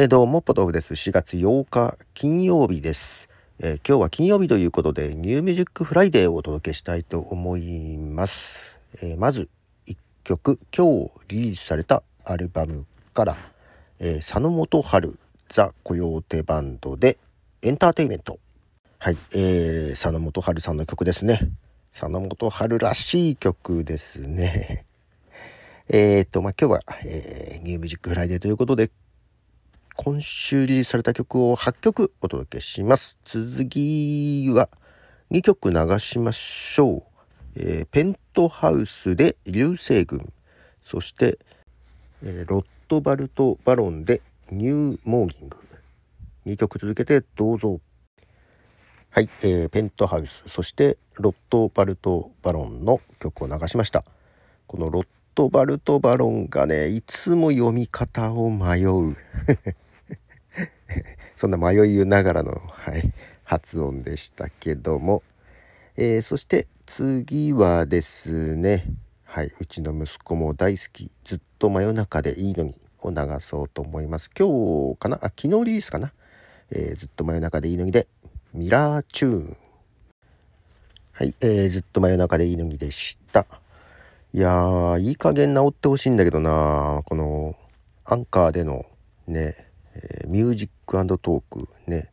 [0.00, 0.94] え、どうも、ポトフです。
[0.94, 3.28] 4月8日、金曜日です。
[3.58, 8.78] えー、今日は金曜日ということで、 New Music Friday をお届けしたいと思います。
[9.02, 9.48] えー、まず、
[9.88, 13.36] 1曲、今日リリースされたアルバムから、
[13.98, 15.18] え佐野元春、
[15.48, 17.18] THE COYOTE BAND で、
[17.62, 18.38] エンターテイメント。
[19.00, 21.50] はい、え佐野元春さんの曲ですね。
[21.90, 24.86] 佐野元春らしい曲ですね。
[25.90, 28.92] えっと、まあ、今日は、えー、 New Music Friday ということで、
[30.00, 33.18] 今週リリースされた曲を8曲お届けします。
[33.24, 34.68] 続きは
[35.32, 37.02] 2曲流しましょう。
[37.56, 40.32] えー、 Penthouse で流星群。
[40.84, 41.40] そして、
[42.22, 45.56] えー、 ROTH BART BARON で New Morning。
[46.46, 47.80] 2曲続けてどうぞ。
[49.10, 54.04] はい、えー、 Penthouse、そして ROTH BART BARON の曲を流しました。
[54.68, 59.16] このロットバルトバロンがね、いつも読み方を迷う。
[61.36, 63.12] そんな迷いながらの、はい、
[63.44, 65.22] 発音でしたけども、
[65.96, 68.86] えー、そして次はですね、
[69.24, 74.30] はい、うちの息子も大好き、ずっと真夜中でいいのにを流そうと思います。
[74.36, 74.48] 今
[74.94, 75.16] 日かな？
[75.16, 76.12] あ、昨日リリースかな、
[76.70, 78.08] えー、ずっと真夜中でいいのにで、
[78.52, 79.56] ミラーチューン。
[81.12, 83.46] はい、えー、ずっと真夜中でいいのにでした。
[84.32, 87.56] いやー、いい加減治ってほしいんだけどなこの、
[88.04, 88.86] アンカーでの
[89.26, 89.67] ね、
[90.02, 92.10] えー、 Music Talk ね。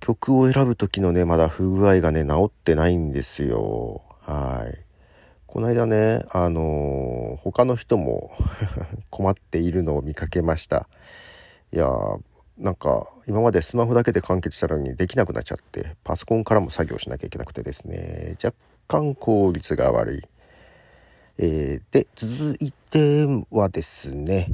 [0.00, 4.02] 曲を選ぶ時のねまだ不具合がね治ってないんですよ。
[4.22, 4.78] はい。
[5.46, 8.30] この間ねあのー、他の人も
[9.10, 10.88] 困っているのを見かけました。
[11.72, 12.20] いやー
[12.58, 18.56] なんか今までスマホだけで完結したのにできなくなっちゃってパソコンからも作業しなきゃいけなくてですね若
[18.88, 20.22] 干効率が悪い、
[21.38, 24.52] えー、で続いてはですね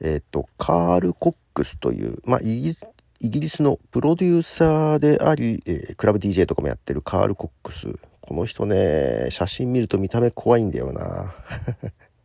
[0.00, 2.76] えっ、ー、と、カール・コックスという、まあ、イ
[3.20, 7.88] ギリスのプロデューサーであり、えー、クラブ DJ とかもやってるカール・コックス。
[8.20, 11.34] この人ね、写真見ると見た目怖いんだよな。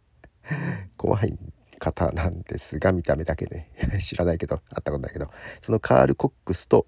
[0.98, 1.38] 怖い
[1.80, 3.70] 方なんですが、見た目だけね。
[4.02, 5.28] 知らないけど、会ったことないけど。
[5.62, 6.88] そのカール・コックスと、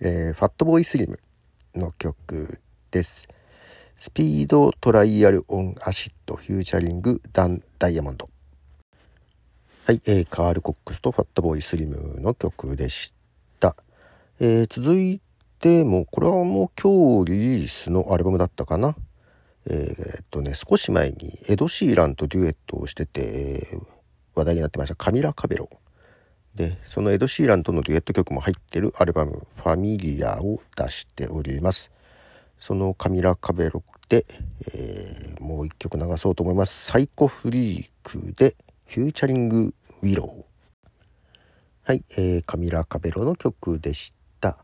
[0.00, 1.18] えー、 Fatboy Slim
[1.74, 2.60] の曲
[2.90, 3.26] です。
[3.98, 8.28] Speed Trials on Acid featuring ダン・ダイヤモンド。
[9.84, 13.14] はい、えー、カール・コックスと Fatboy Slim の曲でし
[13.58, 13.74] た。
[14.38, 15.20] えー、続い
[15.58, 18.94] ても、これはもう今日リリースのアルバムだったかな。
[19.68, 23.22] えー、っとね、少し前にエド・シーランとデュエットをしてて、
[23.72, 23.82] えー、
[24.36, 25.68] 話題になってましたカミラ・カベロ。
[26.54, 31.90] で、そのエド・シーランとのデュエット曲も入ってるアルバム、ファミリアを出しております。
[32.60, 34.26] そのカミラ・カベロで、
[34.74, 36.86] えー、もう一曲流そうと思います。
[36.86, 38.54] サイコフリークで、
[38.92, 40.44] フューチャリングウィロー。
[41.84, 44.58] はい、えー、カミラ・カベロの曲でした。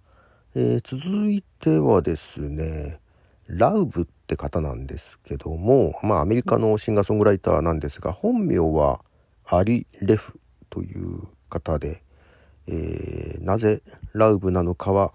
[0.54, 3.00] えー、続いてはですね、
[3.46, 9.02] ラウブって方なんですけども、まあアメリカのシンガーソングライターなんですが、本名は
[9.46, 12.02] アリ・レフという方で、
[12.66, 13.80] えー、なぜ
[14.12, 15.14] ラウブなのかは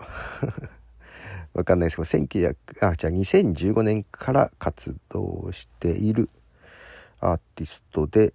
[1.53, 6.31] わかんないですけど、1900、あ、じゃあ2015年から活動している
[7.19, 8.34] アーティストで、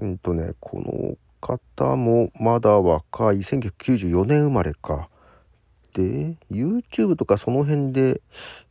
[0.00, 5.08] うんとね、この方もまだ若い、1994年生まれか。
[5.92, 8.22] で、YouTube とかその辺で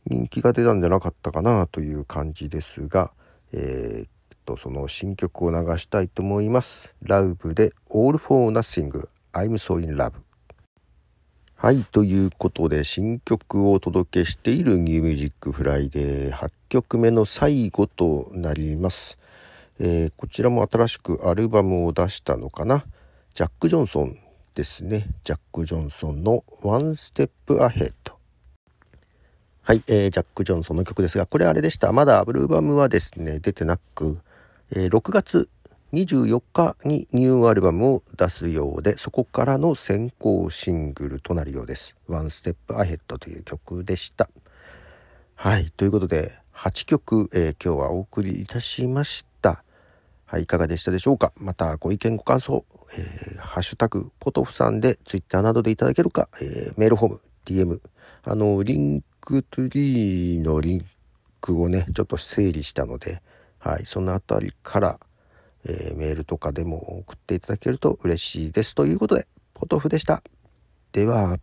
[0.06, 3.12] 人気が出たんじゃなかったかなという感じですが、
[3.52, 4.08] えー、っ
[4.44, 6.92] と、その新曲を流したいと思います。
[7.02, 10.12] Lauv で All for Nothing I'm So in Love。
[11.54, 19.18] はい、ということで新曲をお届けしている New Music Friday 8曲目の最後となります。
[19.82, 22.84] えー、こちらも新しくアルバムを出したのかな？
[23.32, 24.18] ジャック・ジョンソン
[24.54, 25.06] ですね。
[25.24, 27.94] ジャック・ジョンソンの「One Step Ahead」
[29.62, 31.92] はい、えー、ジャック・ジョンソンの曲ですがこれあれでした。
[31.92, 34.18] まだアルバムはですね出てなく、
[34.72, 35.48] えー、6月
[35.94, 44.28] 24日にニューアルバムを出すようでそこからの先行シングルとなるようです「One Step Ahead」という曲でした。
[45.36, 49.29] はいということで8曲、えー、今日はお送りいたしました。
[50.30, 51.32] はい、いかがでしたでしょうか？
[51.38, 52.64] またご意見ご感想、
[52.96, 57.80] えー、ハッシュタグポトフさんでツイッターなどでいただけるか、えー、メールフォーム、DM、
[58.22, 60.86] あの、 Linktree のリン
[61.40, 63.22] クをね、ちょっと整理したので、
[63.58, 65.00] はい、そのあたりから、
[65.64, 68.76] えー、メールとかでも送っていただけると嬉しいです。
[68.76, 70.22] ということで、ポトフでした。
[70.92, 71.38] では、